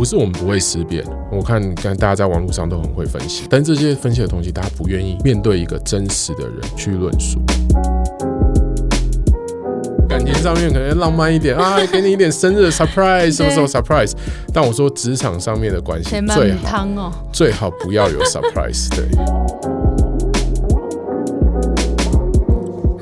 [0.00, 7.38] 不是我们不会思辨，我看看大家在网络上都很会分析，但这些分析的东西，大家不愿意面对一个真实的人去论述。
[10.08, 14.12] 感情上面可能浪漫一点 啊，给你一点生日 surprise，什么时候 surprise？
[14.54, 18.88] 但我说职场上面的关系最好哦，最好不要有 surprise。
[18.96, 19.04] 对。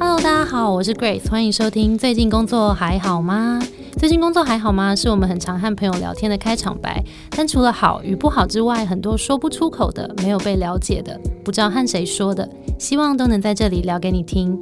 [0.00, 1.96] Hello，大家好，我是 Grace，欢迎收听。
[1.96, 3.60] 最近工作还好吗？
[3.98, 4.94] 最近工作还好吗？
[4.94, 7.02] 是我们很常和朋友聊天的开场白。
[7.30, 12.48] 但除了好与不好之外，很多说不出口的、没有被了解的、不知道和谁说的，
[12.78, 14.56] 希望都能在这里聊给你听。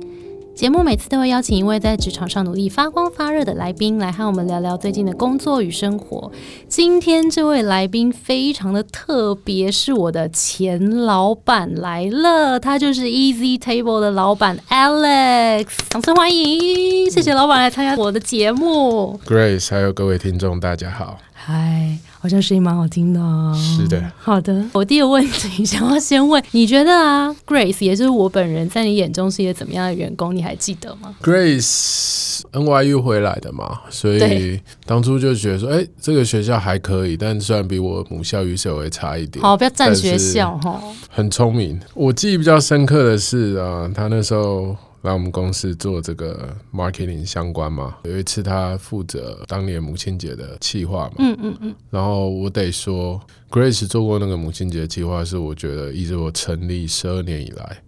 [0.56, 6.32] 节目每次都会邀请一位在职场上努力发光发热的来宾来和我们聊聊最近的工作与生活。
[6.66, 17.10] 今天这位来宾非常的特别，是我的前老板来了，他就是 Easy Table 的老板 Alex，掌声欢迎！
[17.10, 19.20] 谢谢老板来参加我的节目。
[19.26, 21.18] Grace，还有各位听众，大家好。
[21.34, 23.20] 嗨，好像声音蛮好听的。
[23.20, 24.64] 哦是的，好的。
[24.72, 30.34] 我第一个问题想要先问，你觉得啊，Grace 也就是我本人，在你眼中是一个怎么样的员工？
[30.34, 39.40] 你还记得吗？Grace NYU 回来的嘛，所以当初就觉得说，哎，这个学校还可以，但虽然比我母校语社会差一点。
[39.40, 40.82] 好，不要占学校哈。
[41.08, 41.80] 很聪明。
[41.94, 44.76] 我记忆比较深刻的是啊，他那时候。
[45.06, 47.96] 来我们公司做这个 marketing 相关嘛？
[48.04, 51.74] 有一次他负责当年母亲节的企划嘛，嗯嗯嗯。
[51.90, 57.82] 然后我得说，Grace 做过那个母亲节计划，是我觉得一直我成立十二年以来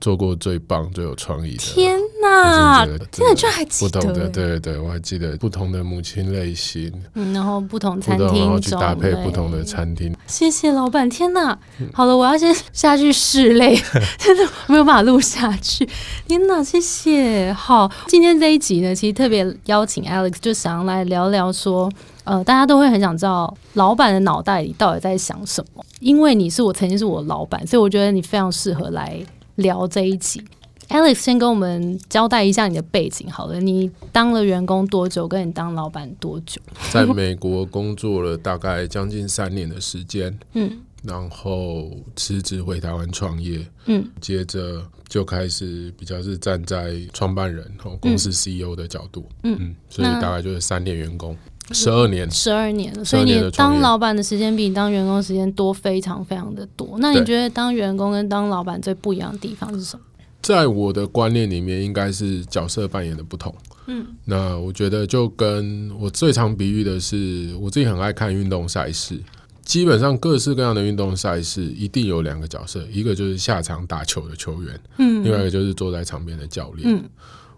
[0.00, 1.58] 做过最棒、最有创意的。
[1.58, 2.84] 天哪！
[2.84, 4.00] 天哪，居然还记得？
[4.00, 10.14] 不同的，对对对，我还记得不同的母亲类型，嗯，然后不同餐厅，然后去搭配不同的餐厅。
[10.26, 11.58] 谢谢老板，天哪！
[11.92, 13.76] 好了，我要先下去试泪，
[14.18, 15.88] 真的没有办法录下去。
[16.26, 17.52] 天哪，谢谢。
[17.52, 21.90] 好，今天这一集呢，其实特别邀请 Alex，就想要来聊聊说，
[22.24, 25.84] 呃，大家都会很想知道老板的脑袋里到底在想什么。
[26.00, 29.20] 因为你是我曾经是我老板，所以我觉得你非常适合来
[29.56, 30.42] 聊这一集。
[30.88, 33.60] Alex，先跟我们交代一下你的背景好了。
[33.60, 35.28] 你当了员工多久？
[35.28, 36.60] 跟你当老板多久？
[36.90, 51.36] 在美国工作了大概将近三年的时间，嗯，然后辞职回台湾创业，嗯，接着就开始比较是站在创办人和公司 CEO 的角度，嗯嗯，所以大概就是三年员工，
[51.72, 53.04] 十二年，十二年了。
[53.04, 56.96] 所以你当老板的时间比你当员工时间多，非常非常的多。
[56.98, 60.02] 那你觉得当员工跟当老板最不一样的地方是什么？
[60.42, 63.54] 在我的观念里面，应该是角色扮演的不同。
[63.86, 69.20] 嗯，那我觉得就跟我最常比喻的是，我自己很爱看运动赛事，
[69.64, 76.88] 基本上各式各样的运动赛事一定有两个角色，一个就是下场打球的球员，嗯，另外一个就是坐在场边的教练。
[76.88, 77.04] 嗯，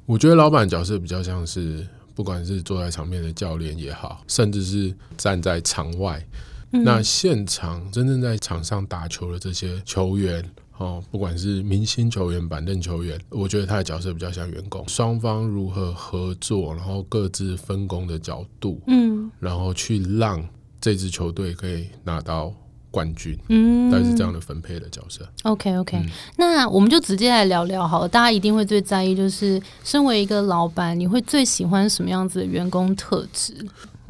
[0.06, 6.24] 我觉得老板角色比较像是，不管是坐在场边的教练也好，甚至是站在场外，
[6.70, 10.44] 那现场真正在场上打球的这些球员。
[10.78, 20.44] 哦，不管是明星球员、板凳球员，我觉得他的角色比较像员工，双方如何合作，然后各自分工的角度，嗯，然后去让
[20.80, 22.52] 这支球队可以拿到
[22.92, 25.26] 冠军，嗯，大概是这样的分配的角色。
[25.42, 26.00] OK OK，
[26.36, 28.08] 那我们就直接来聊聊好了。
[28.08, 33.54] 大家一定会最在意，就是身为一个老板，你会最喜欢什么样子的员工特质？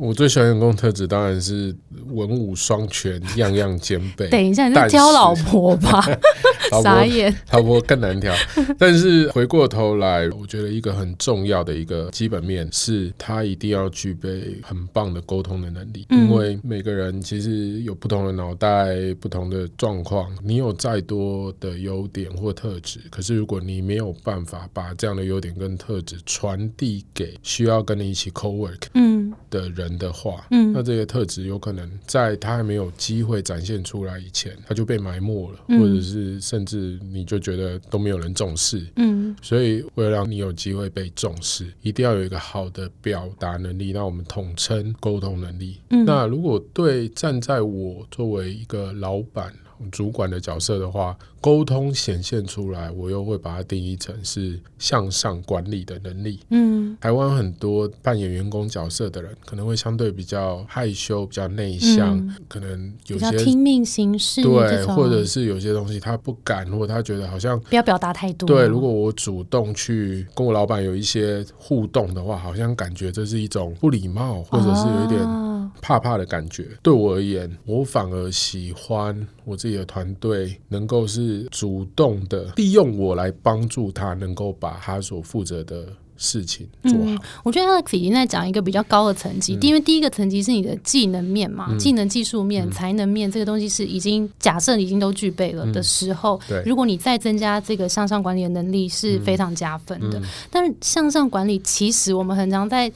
[0.03, 1.73] 我最喜欢员工特质当然是
[2.09, 4.29] 文武双全，样样兼备。
[4.31, 6.05] 等一下，你在挑老婆吧？
[6.83, 8.35] 傻眼，老婆更难挑。
[8.77, 16.05] 但是回过头来，我觉得一个很重要的一个基本面是，他一定要具备很棒的沟通的能力。
[16.11, 20.29] 因为每个人其实有不同的脑袋、不同的状况。
[20.43, 29.92] 你有再多的优点或特质，可是如果你没有办法把这样的优点跟特质传递给需要跟你一起 co work 嗯的人。
[29.93, 45.79] 人的话，嗯，那这个特质有可能在他还没有机会展现出来以前，他就被埋没了，或者是甚至你就觉得都没有人重视，嗯，所以为了让你有机会被重视，一定要有一个好的表达能力，那我们统称沟通能力。
[45.89, 49.53] 那如果对站在我作为一个老板。
[49.91, 56.41] 主管的角色的话，沟通显现出来，我又会把它定义成是向上管理的能力。
[56.51, 68.47] 嗯，台湾很多扮演员工角色的人，可能会相对比较害羞、比较内向，可能有些听命行事，对，或者是有些东西他不敢，或者他觉得好像不要表达太多。
[68.47, 75.52] 对，如果我主动去跟我老板有一些互动的话，好像感觉这是一种不礼貌，或者是有一点。
[75.81, 85.87] 怕怕的感觉，对我而言，我反而喜欢我自己的团队能够是主动的利用我来帮助他，能够把他所负责的。
[86.19, 87.21] 事情做好。
[87.43, 100.23] 我觉得 Alex 已经在讲一个比较高的层级，因为第一个层级是你的技能面嘛，技能、技术面、才能面，这个东西是已经假设已经都具备了的时候，如果你再增加这个向上管理的能力，是非常加分的。
[100.49, 102.93] 但是向上管理，其实我们很常在。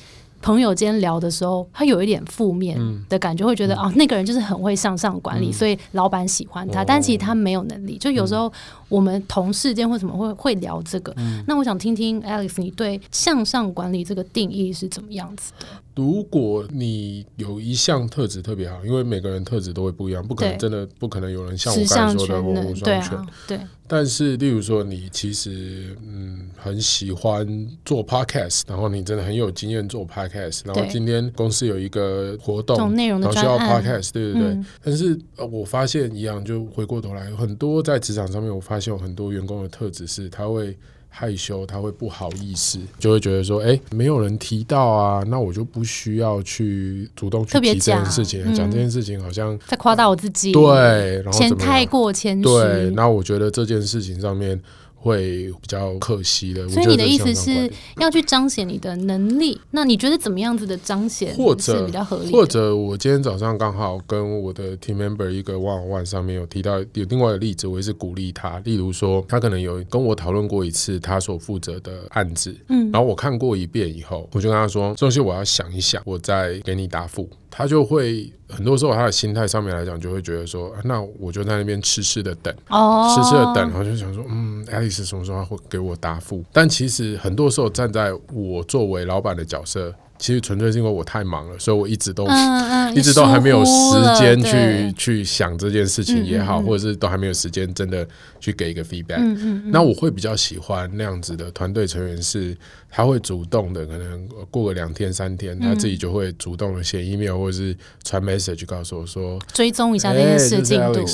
[0.46, 2.78] 朋友间聊的时候，他有一点负面
[3.08, 6.84] 的感觉，会觉得哦，那个人就是很会向上管理，所以老板喜欢他。
[6.84, 7.98] 但其实他没有能力。
[7.98, 8.52] 就有时候
[8.88, 11.14] 我们同事间为什么会会聊这个？
[11.46, 15.66] 那我想听听 Alex，你对向上管理这个定义是怎么样子的？
[15.96, 23.26] 如果你有一项特质特别好，因为每个人特质都会不一样，不可能真的不可能有人像我刚才说的文武双全。
[23.48, 23.58] 对。
[23.88, 27.46] 但是，例如说，你其实嗯很喜欢
[27.84, 34.58] 做 podcast，然后你真的很有经验做 podcast，然后今天公司有一个活动，然后需要 podcast，对对对。
[34.82, 35.16] 但是
[35.52, 40.76] 我发现一样，就回过头来，很多在职场上面，我发现有很多员工的特质是他会。
[41.18, 54.60] 害羞，他会不好意思，就会觉得说，哎，没有人提到啊，那我就不需要去主动去提这件事情，讲这件事情好像在夸大我自己，对，然后太过谦虚，对，那我觉得这件事情上面。
[54.98, 59.60] 会比较可惜的，所以你的意思是要去彰显你的能力？
[59.70, 62.32] 那你觉得怎么样子的彰显或者比较合理？
[62.32, 68.58] 或者我今天早上刚好跟我的 team member 一个 one on one 上面有提到有另外的例子，我也是鼓励他。
[68.60, 77.28] 例如说，他可能有跟我讨论过一次他所负责的案子，嗯，然后我看过一遍以后，我就跟他说，这东西我要想一想，我再给你答复。
[77.48, 86.44] 他就会很多时候，他的心态上面来讲，就会觉得说，那我就在那边痴痴的等，痴痴的等，然后就想说，嗯，爱丽丝什么时候会给我答复？
[86.52, 89.94] 但其实很多时候，站在我作为老板的角色。
[90.18, 92.26] 其实纯粹是因为我太忙了，所以我一直都
[92.94, 98.06] 一直都还没有时间去去想这件事情也好，或者是都还没有时间真的
[98.40, 99.20] 去给一个 feedback。
[99.66, 102.56] 那我会比较喜欢那样子的团队成员，是
[102.90, 111.04] 他会主动的，可能过个两天三天，他自己就会主动的写 email 或者是传 message 告诉我说，追踪一下这件事进度，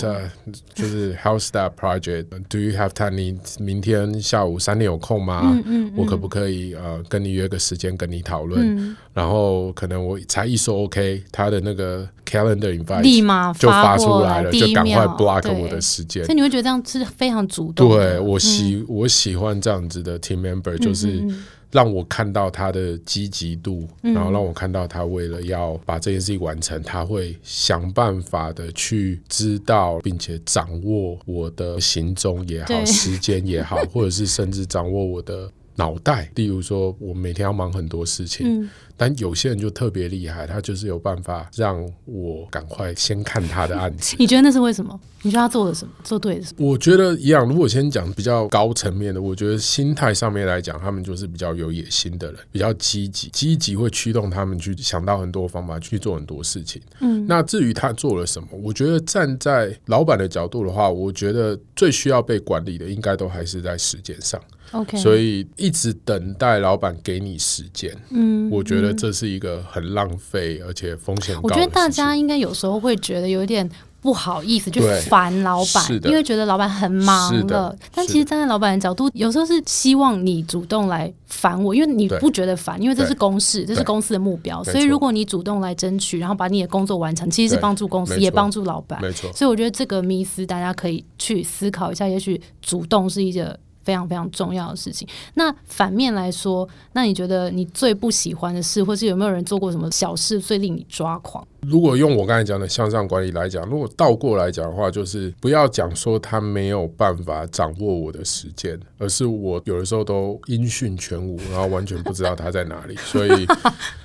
[0.75, 3.13] 就是 how's that project？Do you have time？
[3.13, 5.59] 你明天下午三点有空吗？
[5.97, 8.92] 我可不可以呃跟你约个时间跟你讨论？
[9.13, 16.25] 然后可能我才一说 OK，他的那个 calendar invite 立马就发出来了，就赶快 block 我的时间。
[16.25, 17.89] 所以你会觉得这样是非常主动。
[17.89, 21.23] 对我喜我喜欢这样子的 team member，就是
[21.71, 35.51] 让我看到他的积极度，然后让我看到他为了要把这件事情完成，他会想办法的去知道并且掌握我的行踪也好，时间也好，或者是甚至掌握我的。
[35.83, 44.17] 脑袋，例如说，我每天要忙很多事情，但有些人就特别厉害，他就是有办法让我赶快先看他的案子。
[44.21, 44.99] 你觉得那是为什么？
[45.23, 45.93] 你觉得他做了什么？
[46.03, 46.67] 做对了什么？
[46.67, 47.47] 我觉得一样。
[47.49, 56.81] 如果先讲比较高层面的，我觉得心态上面来讲，他们就是比较有野心的人，比较积极，积极会驱动他们去想到很多方法去做很多事情。
[57.01, 64.41] 嗯，那至于他做了什么，我觉得站在老板的角度的话，我觉得最需要被管理的，应该都还是在时间上。
[64.73, 71.43] OK，所以一直等待老板给你时间，嗯，我觉得这是一个很浪费而且风险高。
[71.45, 73.69] 我觉得大家应该有时候会觉得有点
[74.01, 77.77] 不好意思，就烦老板，因为觉得老板很忙了。
[77.95, 84.63] 但其实站在老板的角度，有时候是希望你主动来烦我，因为你不觉得烦，因为这是公事，这是公司的目标。
[84.65, 89.01] 所以如果你主动来争取，然后把你的工作完成，其实是帮助公司，也帮助老板。
[89.01, 89.33] 没错。
[89.33, 93.57] 所以我觉得这个迷思大家可以去思考一下，也许主动是一个。
[93.85, 95.07] 非常非常重要的事情。
[95.35, 101.47] 那反面来说，那你觉得你最不喜欢的事，或是有没有人做过什么小事最令你抓狂？
[101.63, 112.97] 如果用我刚才讲的向上管理来讲，如果倒过来讲的话，就是不要讲说他没有办法掌握我的时间，而是我有的时候都音讯全无，然后完全不知道他在哪里。
[113.07, 113.31] 所以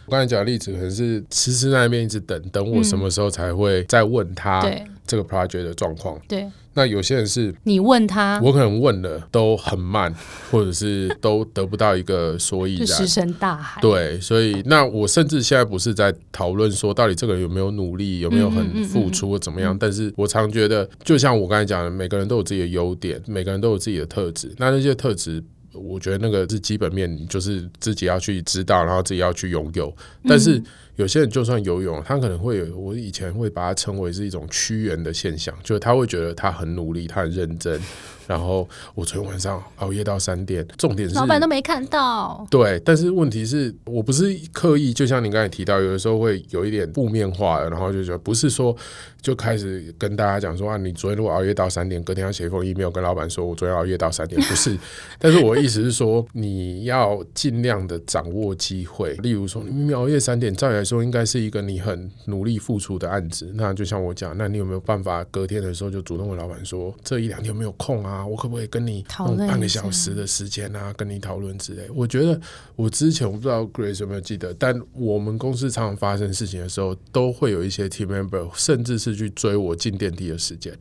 [0.06, 4.64] 我刚才讲的例子，可能是迟迟在那边一直等等我什么时候才会再问他
[5.08, 6.20] 这个 project 的状况。
[6.28, 6.48] 对。
[6.78, 10.14] 那有些人是你问他，我可能问了都很慢，
[10.52, 13.82] 或者是都得不到一个所以然，石沉大海。
[13.82, 24.54] 对，所以那我甚至现在不是在讨论说到底这个人有没有努力，有没有很付出或怎么样，但是我常觉得，就像我刚才讲的，每个人都有自己的优点，每个人都有自己的特质。
[24.58, 25.44] 那那些特质，
[25.74, 29.92] 我觉得那个是基本面，就是自己要去知道，然后自己要去拥有。
[30.28, 30.62] 但是
[30.98, 37.80] 有些人就算游泳，他可能会有，我以前会把它称为是一种屈原的现象，就是他会觉得他很努力，他很认真。
[38.28, 42.46] 然后我昨天晚上熬夜到三点，重点是老板都没看到。
[42.52, 48.76] 对，但是问题是我不是刻意，就像你刚才提到，有的时候会有一点负面化，然后就觉得不是说
[49.22, 54.78] 就开始跟大家讲说啊，你昨天如果熬夜到三点，隔天要写一封 email 跟老板说，我昨天熬夜到三点，不是。
[55.20, 63.52] 但是我的意思是说，你要尽量的掌握机会，例如说，你熬夜三点，照理来说应该是一个你很努力付出的案子。
[63.56, 68.17] 那就像我讲，那你有没有办法隔天的时候就主动问老板说，这一两天有没有空啊？
[68.18, 71.88] 啊，我可不可以跟你用半个小时的时间啊，跟你讨论之类？
[71.94, 72.40] 我觉得
[72.76, 80.76] 我之前我不知道 Grace 有没有记得，但我们公司常常发生事情的时候，都会有一些 team member，甚至是去追我进电梯的时间。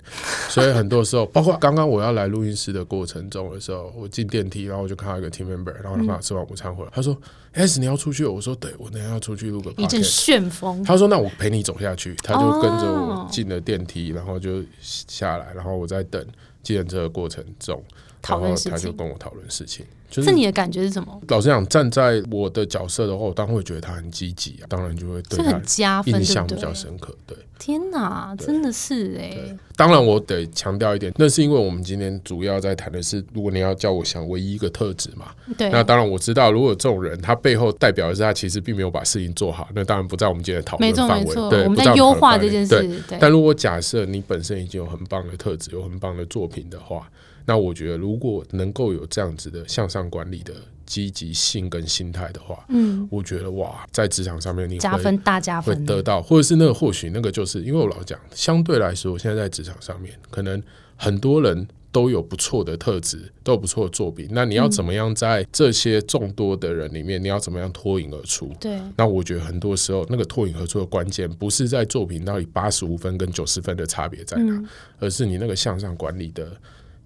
[0.49, 7.16] 所以很多时候，包括刚刚我要来录音室的过程中的时候，我进电梯，然后我就看到一个 team member，然后他刚吃完午餐回来，他说
[7.52, 10.83] ：“S，你要出去？”我说：“对，我等下要出去录个。”一阵旋风。
[10.85, 16.25] 他说：“那我陪你走下去。”他就跟着我进了电梯，然后就下来，然后我在等。
[16.66, 17.80] 计程车的过程中，
[18.28, 19.85] 然后他就跟我讨论事情。
[20.09, 21.21] 就是你的感觉是什么？
[21.26, 27.12] 老实讲，站在我的角色的话，我当然会觉得他很积极啊，当然就会对他印象比较深刻。
[27.26, 29.37] 对，天哪，真的是哎。
[29.75, 35.68] 当然，我得强调一点，那是因为我们今天主要在谈的是，如果你要叫我想唯一一个特质嘛，对。
[35.71, 41.35] 那当然我知道，如果这种人他背后代表的是他其实并没有把事情做好，那当然不在我们今天的讨论范围。
[41.50, 42.80] 对，我们在优化这件事。
[43.09, 43.18] 对。
[43.21, 47.11] 但如果假设你本身已经有很棒的特质，有很棒的作品的话。
[47.47, 50.53] 那我觉得，如果能够有这样子的向上管理的
[50.85, 60.61] 积极性跟心态的话，嗯，我觉得哇，在职场上面你加分大加分，会得到，或者是那个或许那个就是因为我老讲，相对来说，现在在职场上面，可能
[60.97, 64.26] 很多人都有不错的特质，都有不错的作品。
[64.33, 68.53] 那你要怎么样在这些众多的人里面，你要怎么样脱颖而出？
[68.61, 68.76] 对。
[68.97, 74.61] 那我觉得很多时候，那个脱颖而出的关键，不是在作品到底八十五分跟九十分的差别在哪，
[74.99, 76.50] 而是你那个向上管理的。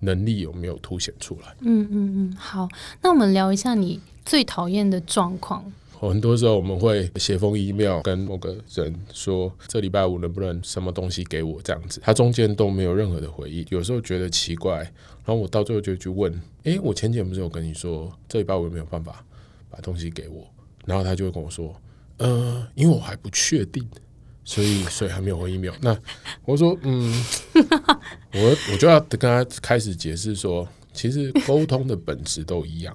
[0.01, 1.55] 能力有没有凸显出来？
[1.61, 2.69] 嗯嗯嗯，好，
[3.03, 5.65] 那我们聊一下你最讨厌的状况。
[6.01, 13.67] 很多时候我们会写封 email 跟某个人说，这礼拜五能不能什么东西给我这样子，他中间都没有任何的回应。
[13.69, 19.23] 有时候觉得奇怪，然后我到最后就去问：诶，我前几天不是有跟你说，这礼拜五有没有办法
[19.69, 20.47] 把东西给我？
[20.87, 21.79] 然后他就会跟我说：
[22.17, 23.87] 呃，因为我还不确定。
[24.51, 25.73] 所以，所以还没有回 email。
[25.81, 25.97] 那
[26.45, 27.25] 我说，嗯，
[28.35, 32.93] 我我就要跟他开始解释说，其实沟通的本质都一样，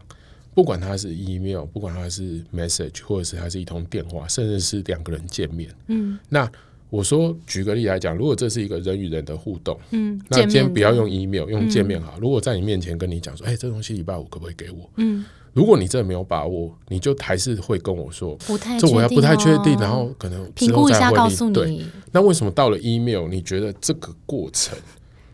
[0.53, 5.73] 不管他是 email，不管他是 message，或者是他是一通电话，甚至是两个人见面。
[5.87, 6.51] 嗯，那
[6.89, 12.19] 我说，举个例来讲，如果这是一个人与人的互动，嗯，那今天不要用 email，用见面好。
[12.19, 14.89] 如果在你面前跟你讲说，哎，这东西礼拜五可不可以给我？
[14.97, 15.23] 嗯。
[15.55, 18.37] 如果你真的没有把握，你就还是会跟我说，
[18.77, 21.87] 这我要不太确定，然后可能评估一下告诉你。
[22.11, 24.77] 那为什么到了 email，你觉得这个过程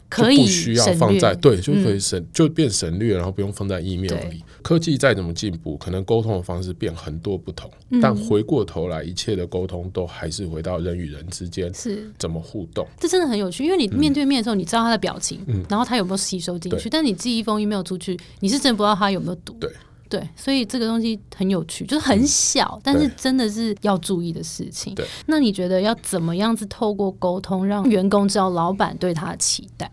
[0.07, 4.43] 可以不需要放在对，就可以省，就变省略，然后不用放在 email 里。
[4.61, 7.67] 科技再怎么进步，可能沟通的方式变很多不同，
[7.99, 12.85] 但回过头来，一切的沟通都还是回到人与人之间是怎么互动。
[12.99, 19.53] 这真的很有趣，因为你面对面的时候，你知道他的表情，然后他有没有吸收进去，但你寄一封 email 出去，你是真不知道他有没有读。
[19.53, 19.67] 对。
[20.11, 24.93] 对，所以这个东西很有趣，就是很小，但是真的是要注意的事情。
[24.93, 29.89] 对，那你觉得要怎么样子透过沟通，让员工知道老板对他的期待？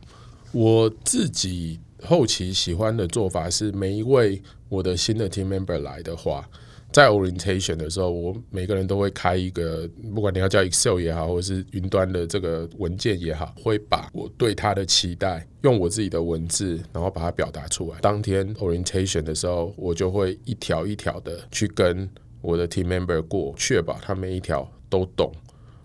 [0.50, 6.48] 我自己后期喜欢的做法是，每一位我的新的 team member 来的话。
[6.90, 17.98] 在 orientation 的时候，我每个人都会开一个，不管你要叫 Excel 也好，或者是云端的这个文件也好，会把我对他的期待用我自己的文字，然后把它表达出来。
[18.00, 22.08] 当天 orientation 的时候，我就会一条一条的去跟
[22.40, 25.30] 我的 team member 过，确保他每一条都懂。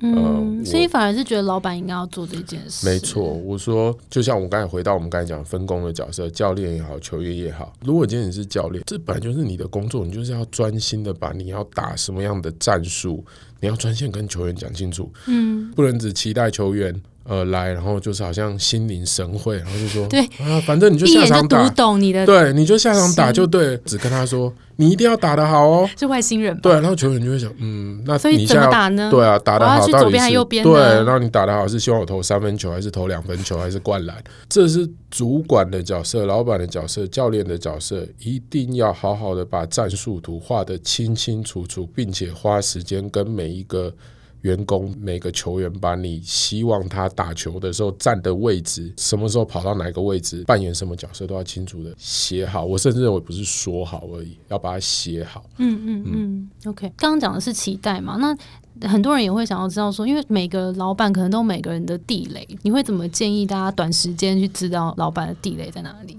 [0.06, 2.86] 嗯，所以反而是觉得老板应该要做这件事。
[2.86, 7.72] 没错，我说就像我刚才回到我们刚才讲分工的角色，教练也好，球员也好。
[7.86, 13.24] 如果今天你是教练，这本来就是你的工作，你就是要专心的把你要打什么样的战术，
[13.62, 15.10] 你要专线跟球员讲清楚。
[15.28, 17.02] 嗯，不能只期待球员。
[17.26, 29.10] 呃，来，然后就是好像心领神会，然后就说，对啊，反正你就下场打，懂你的，对，你就下场打就对，只跟他说，你一定要打得好哦，是外星人，对，然后球员就会想，嗯，那所以怎么打呢？
[29.10, 30.74] 对啊，打得好到底是对，
[31.06, 34.22] 然后你打得好是希望我投三分球，还是投两分球，还是灌篮？
[34.50, 43.94] 这是主管的角色、老板的角色、教练的角色，一定要好好的把战术图画得清清楚楚，并且花时间跟每一个。
[44.44, 52.66] 员工每个球员把你希望他打球的时候站的位置，什么时候跑到哪个位置，扮演什么角色都要清楚的写好。
[52.66, 55.44] 我甚至认为不是说好而已，要把它写好。
[55.58, 56.50] 嗯嗯嗯。
[56.66, 58.18] OK，刚刚讲的是期待嘛？
[58.18, 66.18] 那很多人也会想要知道说，因为每个老板可能都有每个人的地雷，你会怎么建议大家短时间去知道老板的地雷在哪里？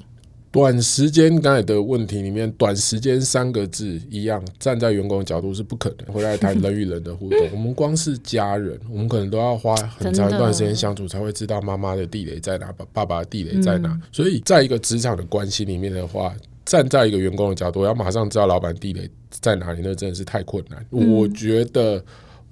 [0.54, 7.40] 短时间刚才的问题里面，短时间三个字一样，站在员工的角度是不可能回来谈人与人的互动。
[7.50, 14.00] 我们光是家人，我们可能都要花很长一段时间相处，才会知道妈妈的地雷在哪，爸爸爸的地雷在哪。
[14.12, 16.32] 所以，在一个职场的关系里面的话，
[16.64, 20.86] 站在一个员工的角度，要马上知道老板地雷在哪里，那真的是太困难。
[20.90, 22.00] 我觉得。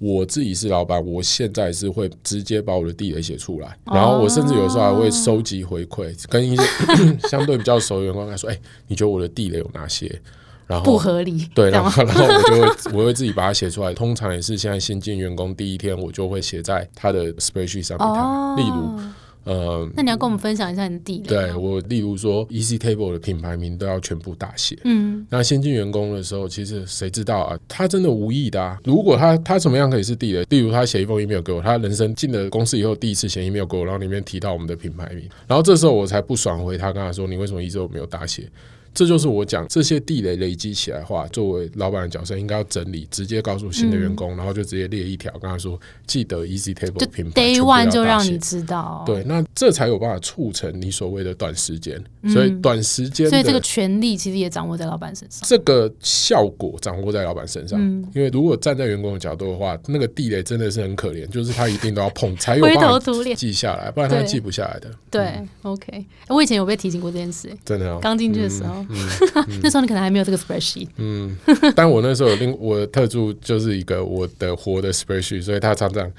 [0.03, 6.63] 我自己是老板，我现在是会直接把我的地雷写出来，然后我甚至有时候还会收集回馈，跟一些
[7.29, 10.21] 相对比较熟的员工来说：“哎，你觉得我的地雷有哪些？”
[10.67, 13.93] 然后不合理，对，然后 然后我就会我会自己把它写出来。
[13.93, 18.99] 通常也是现在新进员工第一天，我就会写在他的 spreadsheet 上面，例如。
[19.45, 21.27] 呃，那你要跟我们分享一下你的地雷？
[21.27, 24.77] 对我，例如说，Easy Table 的品牌名都要全部大写。
[24.85, 27.59] 嗯，那先进员工的时候，其实谁知道啊？
[27.67, 28.77] 他真的无意的啊。
[28.85, 30.45] 如果他他怎么样可以是地雷？
[30.49, 38.49] 例如他写一封 email 给我，他人生进了公司以后第一次写 email 给我，然后里面提到我们的品牌名，然后这时候我才不爽回他，跟他说：“你为什么一直都没有大写？”
[38.93, 49.03] 这就是我讲这些地雷累积起来的话，作为老板的角色应该要整理，直接告诉新的员工，然后就直接列一条，跟他说记得 Easy Table 品牌，Day One 就让你知道。
[49.05, 52.01] 对，那这才有办法促成你所谓的短时间。
[52.29, 55.41] 所以短时间，所以这个权利其实也掌握在老板身上。
[55.47, 57.77] 这个效果掌握在老板身上，
[58.15, 62.99] 因为如果站在员工的角度的话，那个地雷真的是很可怜，就是他一定都要碰才有办法
[63.35, 64.89] 记下来，不然他记不下来的。
[65.11, 65.33] 对
[65.63, 67.99] ，OK，我以前有被提醒过这件事，真的，哦。
[68.01, 68.82] 刚进去的时候。
[69.61, 71.35] 那时候你可能还没有这个 spreadsheet，嗯，
[71.75, 76.11] 但我那时候有另我的特助就是一个我的活的 spreadsheet，所以他常常。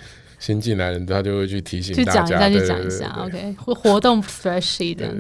[0.45, 5.11] 新进来人，他就会去提醒大家，去讲一下，OK，活动 spreadsheet 的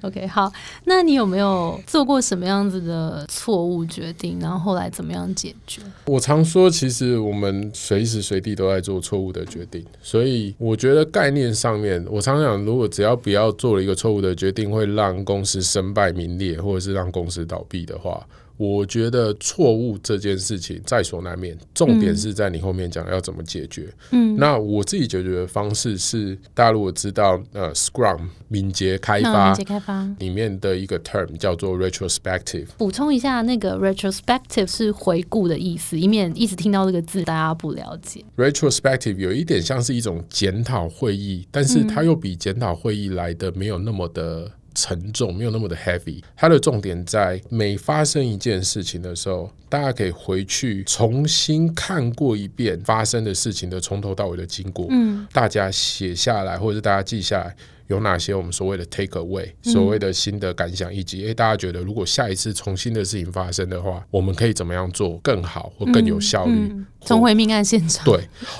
[0.00, 0.50] ，OK，好，
[0.84, 5.82] 那你有没有做过什么样子的错误决定，然后后来怎么样解决？
[6.06, 18.26] 我常说，其实我们随时随地都在做错误的决定，所以我觉得概念上面，我常常如果只要不要做了一个错误的决定，会让公司身败名裂，或者是让公司倒闭的话。
[18.56, 23.92] 我觉得错误这件事情在所难免，重点是在你后面讲要怎么解决。
[24.10, 32.66] 嗯，那我自己解决的方式是，大家如果知道呃，Scrum 敏捷开发，敏捷开发里面的一个 term 叫做 retrospective。
[32.78, 38.24] 补充一下，那个 retrospective 是回顾的意思，以免一直听到这个字大家不了解。
[38.36, 44.50] retrospective 有一点像是一种检讨会议，但是它又比检讨会议来的没有那么的。
[44.74, 57.56] 沉重没有那么的 heavy，它的重点在每发生一件事情的时候，大家可以回去重新看过一遍发生的事情的从头到尾的经过，嗯，大家写下来或者是大家记下来。
[57.88, 66.72] 有哪些我们所谓的 take away，所谓的新的感想，以及诶，大家觉得如果下一次重新的事情发生的话，我们可以怎么样做更好或更有效率？
[67.04, 68.02] 重回命案现场。
[68.06, 68.14] 对，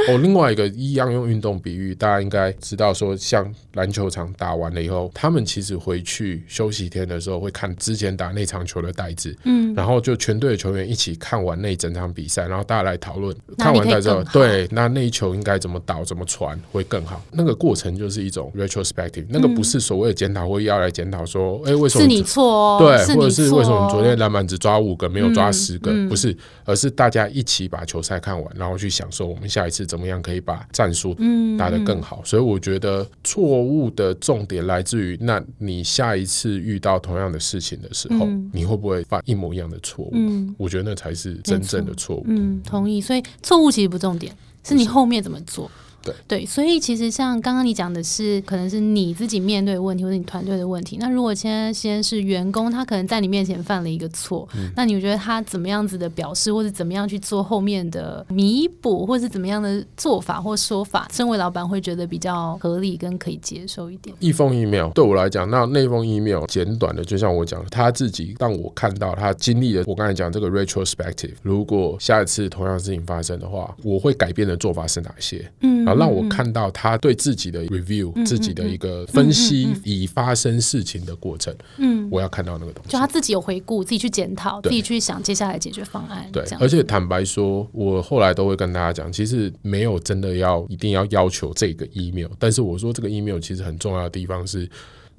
[0.09, 17.23] 哦，另外一个一样用运动比喻，大家应该知道说，像篮球场打完了以后，他们其实回去休息天的时候会看之前打那场球的袋子，嗯，然后就全队的球员一起看完那整场比赛，然后大家来讨论，看完之后，对，那那一球应该怎么倒、怎么传会更好？
[17.33, 19.27] 那个过程就是一种 retrospective。
[19.29, 22.79] 那个不是所谓的检讨会要来检讨说，哎，为什么是你错？
[22.79, 25.91] 对，或者是为什么昨天篮板只抓五个，没有抓十个？
[26.09, 31.17] 不是，而是大家一起把球赛看完，然后去想说，我们下一次怎么样可以把战术
[31.59, 32.23] 打得更好。
[32.25, 40.11] 所以我觉得错误的重点来自于，那你下一次遇到同样的事情的时候，你会不会犯一模一样的错误？
[40.13, 42.25] 嗯，我觉得那才是真正的错误。
[42.29, 43.01] 嗯，同意。
[43.01, 45.71] 所以错误其实不重点，是你后面怎么做。
[46.03, 50.97] 对对，所以其实像刚刚你讲的是，可能是你自己面对问题，或者你团队的问题。
[50.99, 64.15] 那如果现在先是员工，他可能在你面前犯了一个错，那你觉得他怎么样子的表示，或者怎么样去做后面的弥补，或是怎么样的做法或说法，身为老板会觉得比较合理跟可以接受一点？
[64.19, 71.35] 一封 email 对我来讲，那那封 email 简短的，就像我讲，他自己让我看到他经历了我刚才讲这个 retrospective。
[71.43, 75.49] 如果下一次同样事情发生的话，我会改变的做法是哪些？
[75.61, 75.92] 嗯。
[75.95, 81.55] 让我看到他对自己的 review，自己的一个分析已发生事情的过程。
[81.79, 86.29] 嗯，我要看到那个东西，就他自己有回顾，自己去检讨，自己去想接下来解决方案。
[86.33, 94.69] 对，而且坦白说，我后来都会跟大家讲，其实没有真的要一定要要求这个 email，但是我说这个 email 其实很重要的地方是。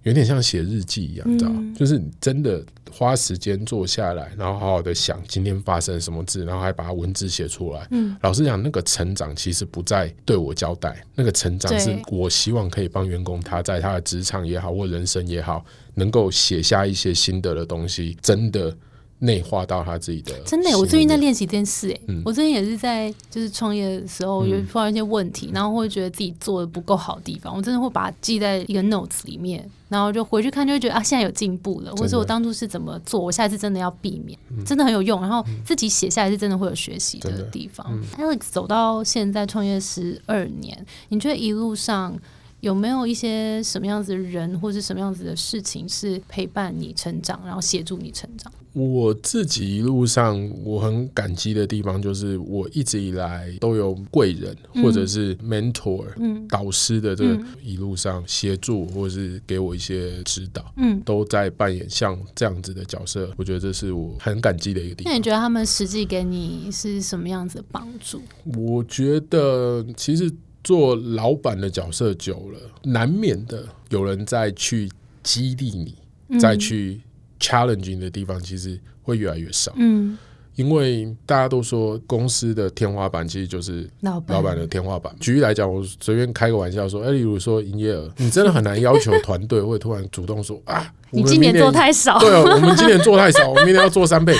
[0.04, 2.62] 有点像写日记一样，你知道就是你真的
[2.96, 7.88] 花时间坐下来，然后好好的想今天发生什么事，然后还把它文字写出来。
[7.90, 18.16] 嗯，老实讲，那个成长其实不在对我交代，那个成长是我希望可以帮员工他在他的职场也好，或人生也好，能够写下一些心得的东西。
[18.22, 18.76] 真的。
[19.24, 20.32] 内化到他自己的。
[20.46, 21.24] 真的，我最近在。
[21.24, 35.22] 练习这件事，哎、嗯我最近也是在就是创业的时候有嗯碰到一些问题，然后会觉得自己做的不够好的地方，我真的会把它记在一个 notes 里面，然后就回去看，就会觉得啊，现在有进步了，或者我当初是怎么做，我下一次真的要避免，真的很有用。
[35.22, 37.98] 然后自己写下来是真的会有学习的地方。
[38.18, 42.20] Alex 走到现在创业十二年，你觉得一路上？
[42.64, 48.50] 有没有一些什么样子的人，或是什么样子的事情，是陪伴你成长，然后协助你成长？
[48.72, 63.30] 我自己一路上我很感激的地方，就是我一直以来都有贵人或者是 mentor、嗯导师的这个一路上协助，或是给我一些指导，嗯，都在扮演像这样子的角色。
[63.36, 65.18] 我觉得这是我很感激的一个地方那。
[65.18, 68.22] 你觉得他们实际给你是什么样子的帮助？
[68.58, 70.32] 我觉得其实
[70.64, 74.90] 做老板的角色久了，难免的有人在去
[75.22, 75.96] 激励你，
[76.30, 77.02] 嗯再去
[77.40, 79.74] challenge 你的地方，其实会越来越少。
[79.76, 80.18] 嗯，
[80.56, 85.14] 因为大家都说公司的天花板其实就是老板，的天花板。
[85.20, 94.36] 举例来讲，我随便开个玩笑说，哎，例如说营业额，你真的很难要求团队会突然主动说啊，你今年做太少，对哦，我们今年做太少， 我们明年要做三倍。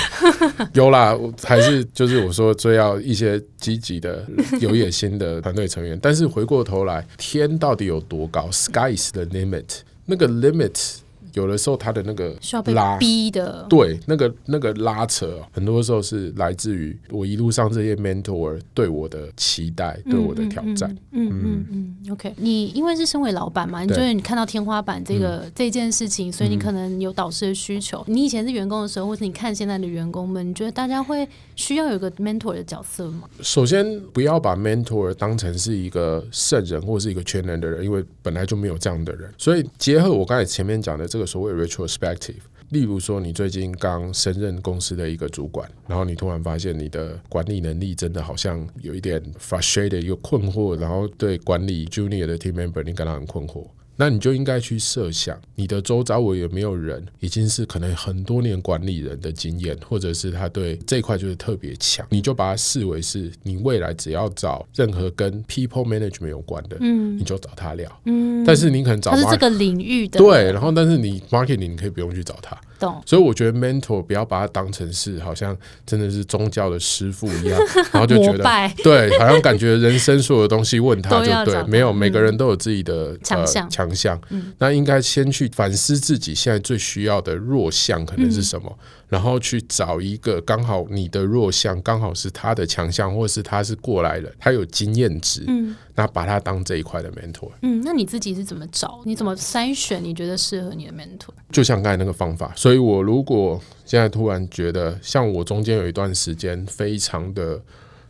[0.72, 4.24] 有啦，我还是就是我说最要一些积极的、
[4.60, 5.98] 有野心的团队成员。
[6.00, 9.64] 但是回过头来，天到底有多高？Sky is the limit。
[10.06, 10.96] 那个 limit
[11.34, 13.66] 有的时候他的那个需要被拉逼的。
[13.68, 20.90] 对，那个那个拉扯哦，很多时候是来自于我一路上这些 mentor 对我的期待，对我的挑战。
[21.12, 28.02] 嗯嗯嗯，OK，你因为是身为老板嘛，你对觉得你看到天花板这个、这件事情，所以你可能有导师的需求。
[28.06, 33.28] 你以前是员工的时候，或者你看现在的员工们，你觉得大家会需要有个 mentor 的角色吗？
[33.40, 39.28] 首先，不要把 mentor 当成是一个圣人或是一个全能的人，因为本来就没有这样的人。
[39.36, 53.66] 所以，结合我刚才前面讲的这个所谓 retrospective，例如说，你最近刚升任公司的一个主管，然后你突然发现你的管理能力真的好像有一点 frustrated，有困惑，然后对管理 junior 的 team member 你感到很困惑。
[53.96, 67.04] 那你就应该去设想，你的周遭我有没有人已经是可能很多年管理人的经验，或者是他对这一块就是特别强，你就把它视为是你未来只要找任何跟 people management 有关的，嗯。
[67.14, 68.00] 你就找他聊。
[68.06, 73.02] 嗯，但是你可能找他是这个领域的，对，然后但是你 marketing 你可以不用去找他，懂。
[73.06, 77.60] 所以我觉得 mentor 不要把它当成是好像真的是宗教的师傅一样，
[77.92, 78.44] 然后就觉得
[78.82, 83.64] 对，好像感觉人生所有东西问他就对，没有嗯每个人都有自己的强项。
[83.64, 84.52] 呃、强项，嗯。
[84.58, 88.76] 那应该先去反思自己现在最需要的弱项可能是什么，嗯
[89.08, 97.50] 然后去找一个刚好你的弱项刚好是他的强项，或是他是过来人，他有经验值，嗯那把他当这一块的 mentor。
[97.62, 99.00] 嗯，那你自己是怎么找？
[99.04, 101.30] 你怎么筛选你觉得适合你的 mentor？
[101.50, 107.60] 就像刚才那个方法，所以我如果现在突然觉得，像我中间有一段时间非常的。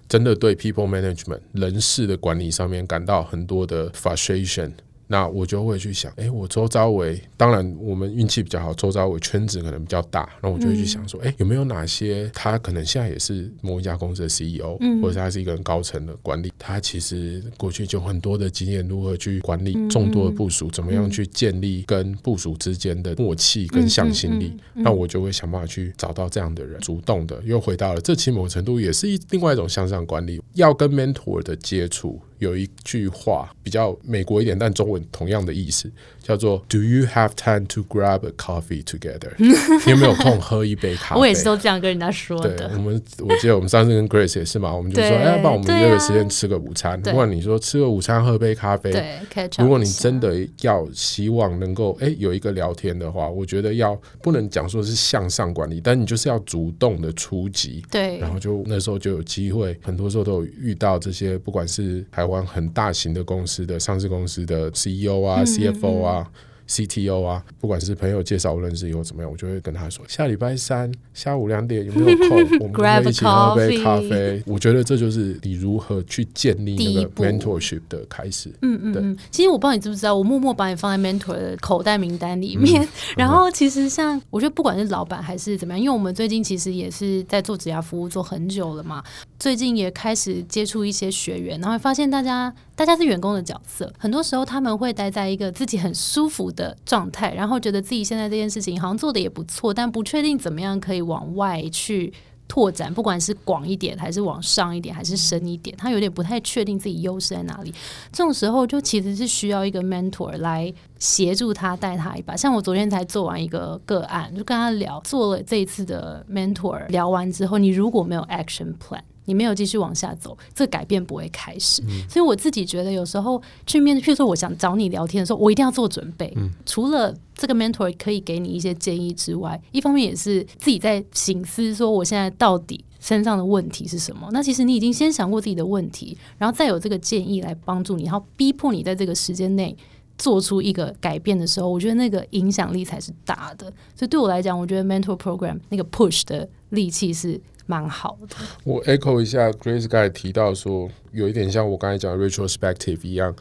[0.07, 4.70] 真的对 people management 人事的管理上面感到很多的 frustration，
[5.07, 27.40] 那我就会去想，诶，我周遭围，当然我们运气比较好，周遭围圈子可能比较大，那我就会去想说，诶，有没有哪些他可能现在也是某一家公司的 CEO，、嗯或者他是一个很高层的管理，他其实过去就很多的经验，如何去管理众多的部署，怎么样去建立跟部署之间的默契跟向心力，那我就会想办法去找到这样的人，主动的。
[27.45, 32.19] 又回到了这其实某程度也是一另外一种向上管理，要跟 mentor 的接触。
[32.38, 35.90] 有一句话比较美国一点，但中文同样的意思，
[36.23, 41.20] 叫做 “Do you have time to grab a coffee together？” 你有没有空喝一杯咖啡？
[41.20, 42.70] 我也是都这样跟人家说对，的。
[42.75, 47.01] 我们我记得我们上次跟 Grace 也是嘛，我们就说，哎，要不然我们约个时间吃个午餐。
[47.01, 57.85] 对不管你说吃个午餐喝杯咖啡，对，如果你真的要希望能够哎有一个聊天的话，我觉得要不能讲说是向上管理，但你就是要主动的出击。
[57.90, 66.31] 对然后就那时候就有机会，很多时候都有遇到这些，不管是台湾很大型的公司的上市公司的 CEO 啊、嗯 CFO 啊。
[66.67, 74.43] CTO 啊，不管是朋友介绍我认识以后怎么样，我就会跟他说，下礼拜三下午两点有没有空， 我们一起喝杯咖啡。
[74.47, 78.49] 我觉得这就是你如何去建立那个 mentorship 的开始。
[78.63, 82.83] 嗯嗯嗯，其实我不知道你知不知道，我默默把你放在 mentor 的口袋名单里面。
[82.83, 89.05] 嗯 然后其实像我觉得不管是老板还是怎么样，因为我们最近其实也是在做职涯服务做很久了嘛，
[89.44, 102.11] 最近也开始接触一些学员，然后发现大家大家是员工的角色，很多时候他们会待在一个自己很舒服的状态，然后觉得自己现在这件事情好像做的也不错，但不确定怎么样可以往外去。
[102.46, 107.72] 拓展，不管是广一点，还是往上一点，还是深一点，他有点不太确定自己优势在哪里。
[108.12, 112.37] 这种时候，就其实是需要一个 mentor 来协助他，带他一把。
[112.37, 119.00] 像我昨天才做完一个个案，就跟他聊，做了这一次的 mentor，聊完之后，你如果没有 action plan。
[119.27, 121.83] 你没有继续往下走，这改变不会开始。
[122.09, 126.37] 所以我自己觉得，有时候去面对，譬如说我想找你聊天的时候，我一定要做准备。
[126.67, 134.29] 除了这个 mentor 可以给你一些建议之外，一方面也是自己在醒思，说我现在到底身上的问题是什么？
[134.33, 139.77] 那其实你已经先想过自己的问题，然后再有这个建议来帮助你，然后逼迫你在这个时间内
[140.17, 143.67] 做出一个改变的时候，我觉得那个影响力才是大的。
[143.97, 147.41] 所以对我来讲，我觉得 mentor program 那个 push 的力气是。
[147.66, 148.37] 蛮好的。
[148.64, 153.35] 我 echo 一下，Grace 刚才提到说，有一点像我刚才讲 retrospective 一样，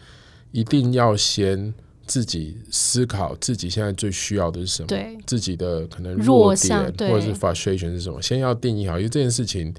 [0.51, 1.73] 一定要先
[2.05, 9.73] 自己思考自己现在最需要的是什么，对自己的可能弱点或者是 frustration 是什么，先要定义好，因为这件事情。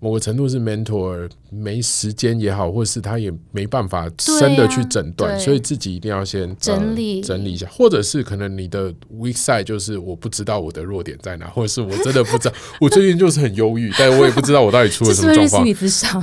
[0.00, 7.20] 某个程度是 mentor 没时间也好，或是他也没办法深的去诊断，所以自己一定要先整理。
[7.20, 15.64] 整理一下，或者是可能你的 weak side 就是我不知道我的弱点在哪，或者是我真的不知道， 我最近就是很忧郁，但我也不知道我到底出了什么状况。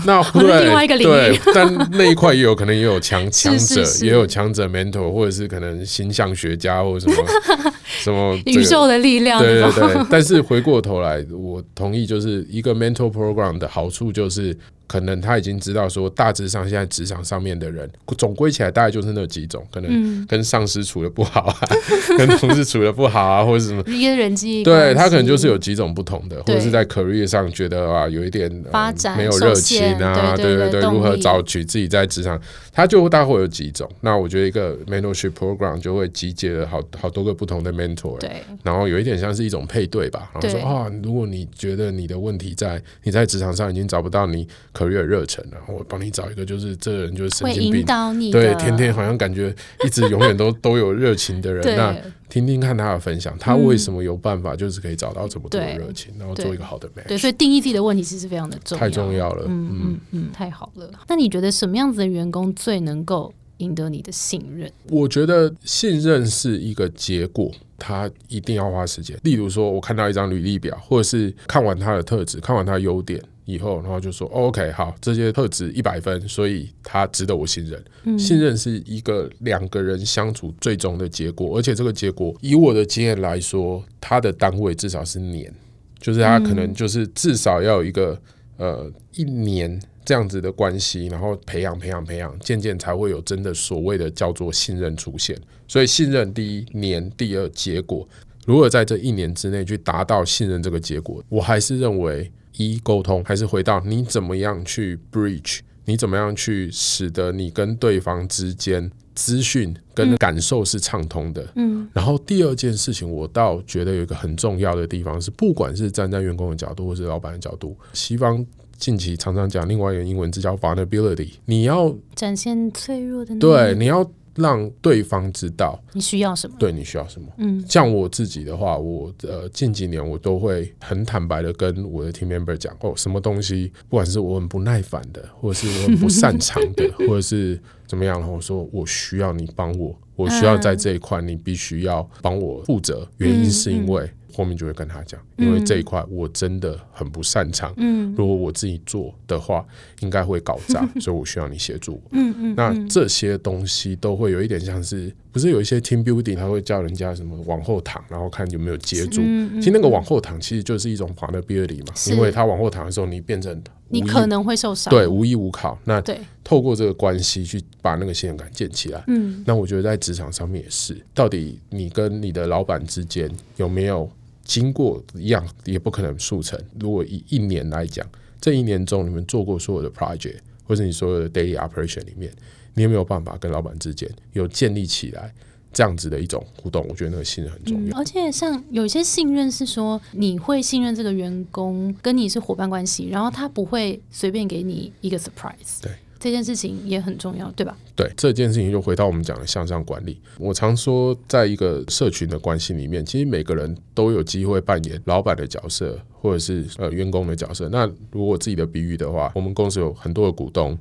[0.05, 0.21] 那
[0.61, 9.39] 另外一个领域，但那一块也有可能也有强 强者，也有强者 mentor，或者是可能形象学家或者什么什么 宇宙的力量。
[9.41, 13.67] 对对对，但是回过头来，我同意就是一个 mentor program 的。
[13.67, 14.57] 好处就是。
[14.87, 21.57] 可能他已经知道说，大致上现在职场上面的人总归起来大概就是那几种，可能跟上司处的不好啊，
[22.17, 23.83] 跟同事处的不好啊，或者什么。
[23.87, 32.39] 一个人际，对他可能就是有几种不同的，或者是在 career 上觉得啊有一点发展没有热情啊，对对对，如何找取自己在职场，
[32.71, 33.89] 他就大概会有几种。
[34.01, 44.47] 那我觉得一个 mentorship program 就会集结了好好多个不同的 mentor，对，然后有一点像是一种配对吧，然后说啊，如果你觉得你的问题在你在职场上已经找不到你。
[44.75, 47.85] 可越热忱了，我帮你找一个，就是这个人就是神经病，
[48.29, 51.95] 对，天天好像感觉一直永远都 都有热情的人，那
[52.27, 57.05] 听听看他的分享，他为什么有办法，就是可以找到这么多的热情，然后做一个好的 man。
[57.07, 60.91] 对，所以定义自己的问题其实非常的重要，太重要了，嗯嗯嗯，太好了。
[61.07, 64.69] 那你觉得什么样子的员工最能够赢得你的信任？
[64.89, 69.17] 我觉得信任是一个结果，他一定要花时间。
[69.23, 73.23] 例如说，我看到一张履历表，或者是看完他的特质，看完他的优点。
[73.45, 78.17] 以后，然后就说，OK，好，这些特质一百分，所以他值得我信任。
[78.17, 85.53] 信任是一个两个人相处最终的结果，而且这个结果，以我的经验来说，他的单位至少是年，
[85.99, 88.19] 就是他可能就是至少要有一个
[88.57, 95.39] 呃一年这样子的关系，然后培养培养培养，渐渐才会有真的所谓的叫做信任出现。
[95.67, 98.07] 所以信任第一年，第二结果，
[98.47, 102.31] 如果在这一年之内去达到信任这个结果，我还是认为。
[102.57, 111.47] 一沟通还是回到你怎么样去 breach，你怎么样去使得你跟对方之间资讯跟感受是畅通的。
[111.55, 118.45] 嗯，然后第二件事情，我倒觉得有一个很重要的地方是，不管是站在员工的角度，或是老板的角度，西方
[118.77, 124.09] 近期常常讲另外一个英文字叫 vulnerability，你要展现脆弱的，对，你要。
[124.35, 127.27] 让对方知道你需要什么，对你需要什么。
[127.37, 144.09] 嗯，像我自己的话，我呃近几年我都会很坦白的跟我的 team member 讲哦，什么东西，不管是我很不耐烦的， 或者是我很不擅长的， 或者是怎么样，然后我说我需要你帮我，我需要在这一块你必须要帮我负责，原因是因为。
[144.35, 147.73] 后面就会跟他讲，因为这一块我真的很不擅长。
[147.77, 149.65] 嗯，如果我自己做的话，
[150.01, 152.01] 应该会搞砸， 所以我需要你协助我。
[152.11, 159.21] 嗯嗯，那这些东西都会有一点像是，不是有一些 team building，他会叫人家什么往后躺，然后看有没有接住。
[159.55, 165.79] 其实那个往后躺其实就是一种 vulnerability 嘛，因为他往后躺的时候，你变成你可能会受伤，对，无依无靠。
[165.85, 169.01] 那对，透过这个关系去把那个信任感建起来。
[169.07, 174.09] 嗯，那我觉得在职场上面也是，到底你跟你的老板之间有没有？
[174.45, 176.57] 经过一样也不可能速成。
[176.79, 178.07] 如果以一年来讲，
[178.39, 182.31] 这一年中你们做过所有的 project，或者你所有的 daily operation 里面，
[182.75, 185.33] 你有没有办法跟老板之间有建立起来
[185.73, 186.85] 这样子的一种互动？
[186.87, 187.97] 我觉得那个信任很重要。
[187.97, 195.81] 而且像有些信任是说，你会信任这个员工跟你是伙伴关系，然后他不会随便给你一个 surprise。
[195.81, 195.91] 对。
[196.25, 197.77] 这件事情也很重要，对吧？
[197.95, 200.19] 对，这件事情就回到我们讲的向上管理。
[200.39, 207.69] 我常说，在一个社群的关系里面，其实每个人都有机会扮演老板的角色，或者是呃员工的角色。
[207.69, 210.75] 那如果自己的比喻的话，我们公司有很多的股东，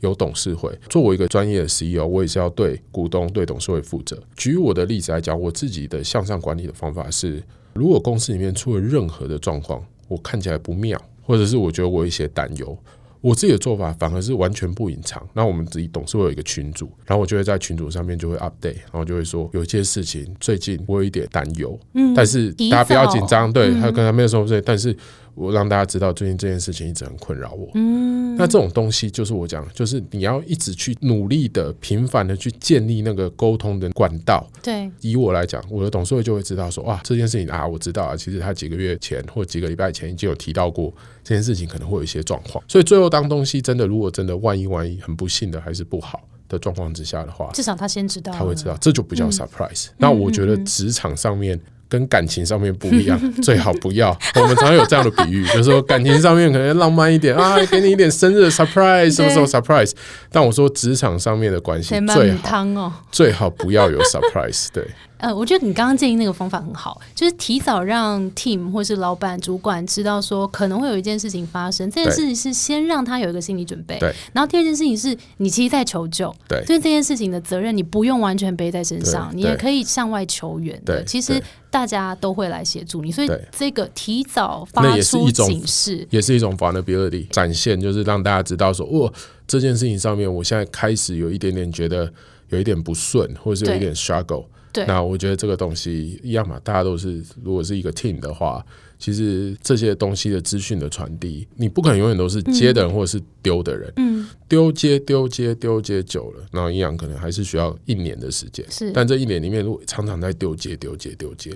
[0.00, 0.70] 有董事会。
[0.90, 4.22] 作为一个专业的 CEO，我也是要对股东、对董事会负责。
[4.36, 12.76] 举我的例子来讲，我自己的向上管理的方法是，如果公司里面出了任何的状况，我看起来不妙，或者是我觉得我有一些担忧。
[13.20, 15.24] 我自己的做法反而是完全不隐藏。
[15.34, 24.96] 那我们自己董事会有一个群组，然后我就会在群组上面就会 update，然后就会说有一些事情最近我有一点担忧，嗯，但是大家不要紧张，对他跟他没有说对，但是。
[25.40, 27.70] 我让大家知道最近这件事情一直很困扰我。
[27.74, 34.46] 嗯，那这种东西就是我讲，就是你要一直去努力的、频繁的去建立那个沟通的管道。
[34.62, 40.92] 对，以我来讲，我的董事会就会知道说，哇，这件事情啊，我知道啊，其实他几个月前或几个礼拜前已经有提到过
[41.24, 42.62] 这件事情可能会有一些状况。
[42.68, 49.86] 所以最后当东西真的如果真的万一万一很不幸的还是不好的状况之下的话，至少他先知道，他会知道，这就不叫 surprise。
[49.96, 51.58] 那我觉得职场上面。
[51.90, 54.16] 跟感情上面不一样， 最好不要。
[54.36, 59.90] 我们常有这样的比喻，就是说感情上面可能浪漫一点啊，给你一点生日 surprise， 什么时候 surprise？
[60.30, 64.86] 但我说职场上面的关系最好，最好不要有 surprise，对。
[65.20, 73.98] 呃，我觉得你刚刚建议那个方法很好，就是提早让 team 或是老板、主管知道说可能会有一件事情发生，这件事情是先让他有一个心理准备。
[73.98, 74.12] 对。
[74.32, 81.04] 然后第二件事情是你其实在求救，对，所以这件事情的责任你不用完全背在身上，你也可以向外求援的。
[81.04, 89.12] 其实大家都会来协助你，所以这个提早发出警示，也是一种 vulnerability 展现，就是让大家知道说，哦，
[89.46, 92.10] 这件事情上面我现在开始有一点点觉得
[92.48, 94.44] 有一点不顺，或者是有一点 struggle。
[94.86, 98.64] 那我觉得这个东西一样嘛，大家都是如果是一个 team 的话，
[98.98, 103.92] 其实这些东西的资讯的传递，你不可能永远都是接的人或者是丢的人。
[103.96, 108.64] 嗯，丢接丢接丢接久了，然后一样可能还是需要一年的时间。
[108.70, 111.50] 是，但这一年里面，如果常常在丢接丢接丢接，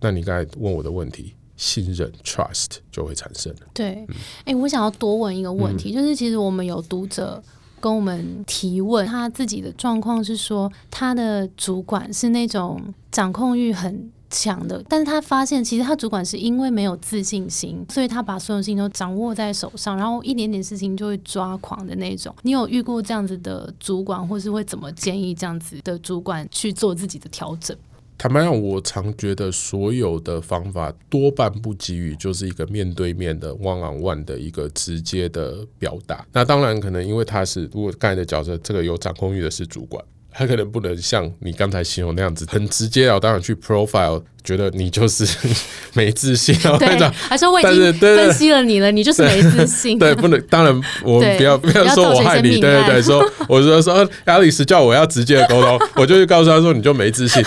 [0.00, 3.60] 那你刚才问我的问题，信任 trust 就会产生了。
[3.72, 4.06] 对，
[4.44, 7.42] 哎，我想要多问一个问题，就是其实我们有读者。
[7.82, 22.32] 跟我们提问，他自己的状况是说，他的主管是那种掌控欲很强的，但是他发现其实他主管是因为没有自信心，所以他把所有事情都掌握在手上，然后一点点事情就会抓狂的那种。
[22.42, 27.76] 你有遇过这样子的主管，或是会怎么建议这样子的主管去做自己的调整？
[28.22, 36.24] 坦白讲，我常觉得所有的方法多半不给予就是一个面对面的 one on one 的一个直接的表达。
[36.32, 40.00] 那当然可能因为他是如果刚才的角色，这个有掌控欲的是主管。
[40.30, 45.26] 他可能不能像你刚才形容那样子很直接啊，当然去 profile，觉得你就是
[45.94, 46.76] 没自信啊。
[46.80, 46.88] 对，
[47.28, 49.98] 还说我已经分析了你了，你就是没自信。
[49.98, 57.42] 对，不能，当然我们不要不要说我害你，对对对，说 我说说亚里斯叫我要直接的沟通，我就告诉他说你就没自信，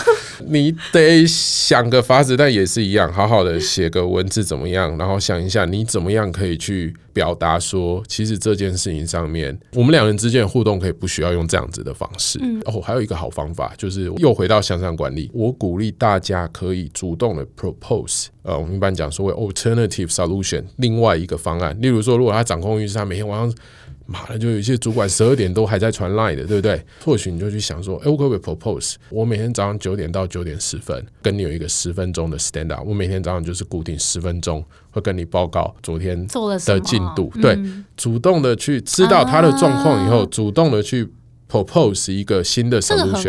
[0.48, 6.94] 你得想个法子，但也是一样，好好的写个文字怎么样，然后想一下你怎么样可以去。
[7.16, 12.38] 表达说，其实这件事情上面，我们两人之间的互动可以不需要用这样子的方式。
[12.66, 15.32] 哦，还有一个好方法，就是又回到向上管理。
[15.34, 21.76] 我鼓励大家可以主动的 propose，呃，我们一般讲所谓 alternative solution，另外一个方案。
[21.82, 23.54] 例如说，如果他掌控欲是他每天晚上。
[24.08, 26.80] 妈的，就有一些主管十二点都还在传 line 的，对不对？
[27.04, 28.94] 或许你就去想说，哎，我可不可以 propose？
[29.10, 32.88] 我每天早上九点到九点十分，跟你有一个十分钟的 stand up。
[32.88, 37.32] 我每天早上就是固定十分钟，会跟你报告昨天做了的进度。
[37.42, 37.58] 对，
[37.98, 41.12] 主动的去知道他的状况以后，主动的去。
[41.64, 43.28] Propose 一个新的 solution，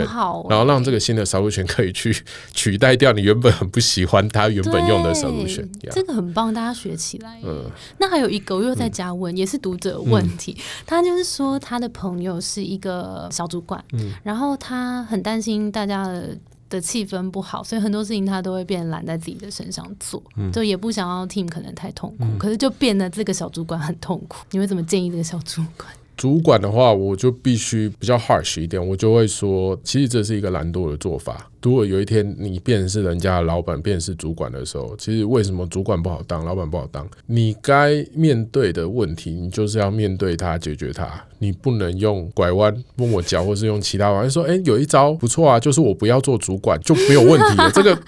[0.48, 2.12] 然后让这个新的 solution 可以去
[2.52, 7.38] 取代掉你原本很不喜欢它原本用的 solution，这个很棒，大家学起来。
[7.44, 7.64] 嗯，
[7.98, 16.36] 那还有一个，我又在加问，也是读者问题，他就是说他的朋友是一个小主管，嗯，然后他很担心大家的
[16.68, 20.20] 的气氛不好，所以很多事情他都会变揽在自己的身上做，
[20.52, 24.44] 就也不想要 team 可能太痛苦，可是就变得这个小主管很痛苦。
[24.50, 25.88] 你会怎么建议这个小主管？
[26.16, 31.50] 主管的话，我就必须比较 harsh 一点，我就会说，其实这是一个懒惰的做法。
[31.66, 37.04] 如果有一天你变成是人家的老板，变成是主管的时候，其实为什么主管不好当，老板不好当？
[37.26, 41.08] 你该面对的问题，你就是要面对它，解决它。
[41.40, 47.68] 你不能用拐弯摸我脚，或是用其他玩意说，哎，有一招不错啊，就是我不要做主管就没有问题了。
[47.74, 47.98] 这个。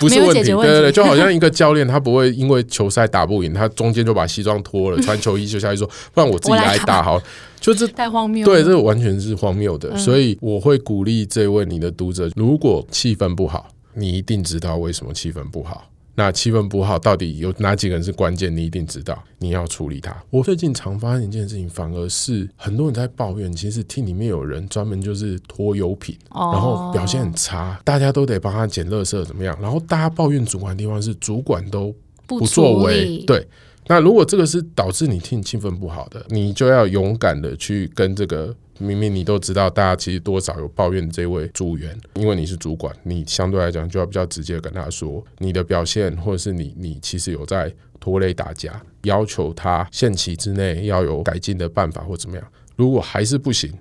[0.00, 7.20] 不是问题，对对对，就好像一个教练，他不会因为球赛打不赢，他中间就把西装脱了，穿球衣就下去说，不然我自己来打好，
[7.62, 8.44] 就是太荒谬。
[8.44, 15.88] 对，这完全是荒谬的，所以我会鼓励这位你的读者，如果气氛不好，你一定知道为什么气氛不好。
[16.14, 18.54] 那气氛不好，到底有哪几个人是关键？
[18.54, 20.14] 你一定知道，你要处理它。
[20.28, 29.56] 我最近常发现一件事情，反而是很多人在抱怨，其实厅里面有人专门就是拖油品，然后表现很差，大家都得帮他捡垃圾，怎么样？
[29.58, 31.94] 然后大家抱怨主管的地方是主管都
[32.26, 33.48] 不作为，对。
[33.86, 38.54] 那如果这个是导致你听气氛不好的，你就要勇敢的去跟这个。
[38.78, 52.44] 明明你都知道，大家其实多少有抱怨这位组员，因为你是主管，你相对来讲就要比较直接跟他说你的表现，或者是你你其实有在拖累大家，要求他限期之内要有改进的办法或怎么样。
[52.74, 53.72] 如果还是不行，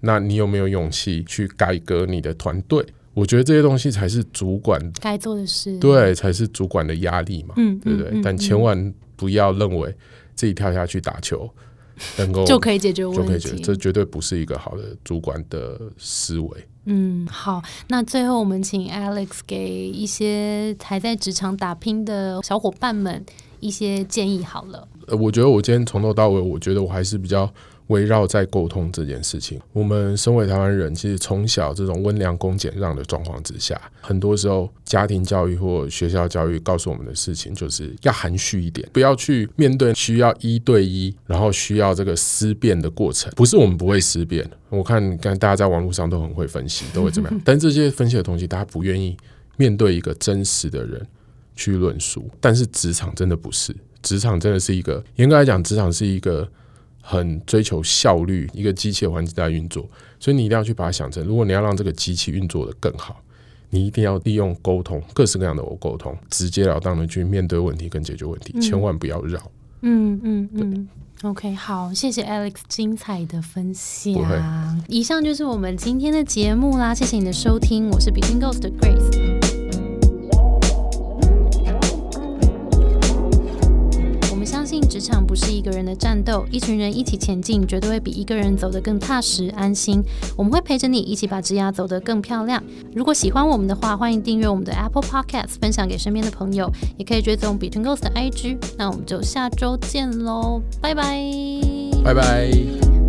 [0.00, 2.84] 那你有没有勇气去改革你的团队？
[3.14, 8.20] 我觉得这些东西才是主管该做的事，对，才是主管的压力嘛，嗯，对不对？
[8.22, 9.94] 但千万不要认为
[10.34, 11.46] 自己跳下去打球
[12.16, 13.62] 能够就可以解决问就可以解决，题。
[13.62, 16.66] 这绝对不是一个好的主管的思维。
[16.86, 23.22] 嗯，好，那最后我们请 Alex 给一些还在职场打拼的小伙伴们
[23.60, 24.88] 一些建议好了。
[25.06, 27.52] 呃，我觉得我今天从头到尾，我觉得我还是比较
[27.90, 29.60] 围绕在沟通这件事情。
[29.72, 43.30] 我们身为台湾人，其实从小这种温良恭俭让的状况之下，很多时候家庭教育或学校教育告诉我们的事情，就是要含蓄一点，不要去面对需要一对一，然后需要这个思辨的过程。
[43.34, 49.16] 不是我们不会思辨，我看看大家在网络上都很会分析，都会怎么样，但这些分析的东西，大家不愿意
[49.56, 51.04] 面对一个真实的人
[51.56, 52.30] 去论述。
[52.40, 56.48] 但是职场真的不是，职场真的是一个严格来讲，职场是一个
[57.00, 59.88] 很追求效率、一个机器的环境在运作，
[60.18, 63.20] 所以你一定要去把它想成，如果你要让这个机器运作的更好，
[63.70, 69.40] 你一定要利用沟通，各式各样的我沟通，直截了当的去面对问题跟解决问题，千万不要绕。
[69.82, 70.88] 嗯嗯嗯。
[71.22, 74.82] OK，好，谢谢 Alex 精彩的分享。
[74.88, 79.49] 以上就是我们今天的节目啦，谢谢你的收听，我是 Between Ghost 的 Grace。
[84.70, 90.00] 信职场不是一个人的战斗，一群人一起前进，绝对会比一个人走得更踏实安心。
[90.36, 92.62] 我们会陪着你一起把职涯走得更漂亮。
[92.94, 98.58] 如果喜欢我们的话，欢迎订阅我们的 Apple Podcast，分享给身边的朋友，也可以追踪 Between Ghost 的 IG。
[98.78, 101.20] 那我们就下周见喽，拜拜。
[102.04, 102.99] 拜拜。